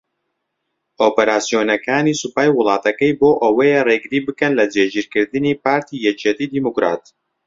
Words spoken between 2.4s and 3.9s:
وڵاتەکەی بۆ ئەوەیە